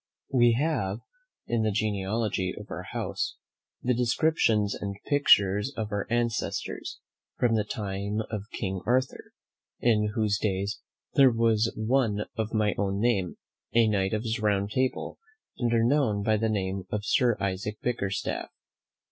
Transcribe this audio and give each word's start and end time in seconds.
We 0.33 0.53
have, 0.53 1.01
in 1.45 1.61
the 1.61 1.69
genealogy 1.69 2.55
of 2.57 2.71
our 2.71 2.81
house, 2.91 3.35
the 3.83 3.93
descriptions 3.93 4.73
and 4.73 4.95
pictures 5.05 5.71
of 5.77 5.91
our 5.91 6.07
ancestors 6.09 6.97
from 7.37 7.53
the 7.53 7.63
time 7.63 8.21
of 8.31 8.49
King 8.51 8.81
Arthur, 8.87 9.31
in 9.79 10.13
whose 10.15 10.39
days 10.39 10.79
there 11.13 11.29
was 11.29 11.71
one 11.77 12.25
of 12.35 12.51
my 12.51 12.73
own 12.79 12.99
name, 12.99 13.37
a 13.73 13.87
knight 13.87 14.15
of 14.15 14.23
his 14.23 14.39
round 14.39 14.71
table, 14.71 15.19
and 15.59 15.69
known 15.87 16.23
by 16.23 16.35
the 16.35 16.49
name 16.49 16.85
of 16.89 17.05
Sir 17.05 17.37
Isaac 17.39 17.77
Bickerstaff. 17.83 18.49